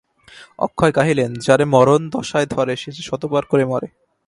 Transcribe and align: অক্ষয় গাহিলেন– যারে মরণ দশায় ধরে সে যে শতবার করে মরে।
অক্ষয় 0.59 0.91
গাহিলেন– 0.91 1.33
যারে 1.41 1.65
মরণ 1.65 2.01
দশায় 2.09 2.45
ধরে 2.45 2.73
সে 2.75 2.89
যে 2.91 3.01
শতবার 3.01 3.43
করে 3.45 3.63
মরে। 3.65 3.87